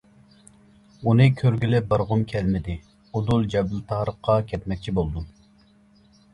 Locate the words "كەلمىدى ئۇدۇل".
2.33-3.47